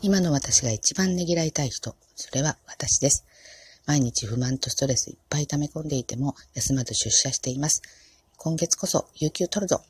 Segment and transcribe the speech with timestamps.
[0.00, 3.24] 今の私が一番ねぎらいたい人、それは私です。
[3.84, 7.82] 毎日不満とストレスいっぱい溜め込んでいても休まず出社しています。
[8.36, 9.82] 今月こそ有給取るぞ